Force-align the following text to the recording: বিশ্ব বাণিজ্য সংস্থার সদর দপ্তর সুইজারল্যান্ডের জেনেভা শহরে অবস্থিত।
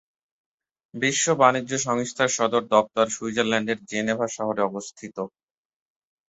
বিশ্ব 0.93 1.25
বাণিজ্য 1.35 1.71
সংস্থার 1.87 2.29
সদর 2.37 2.63
দপ্তর 2.73 3.05
সুইজারল্যান্ডের 3.09 3.79
জেনেভা 3.89 4.27
শহরে 4.29 4.61
অবস্থিত। 4.63 5.15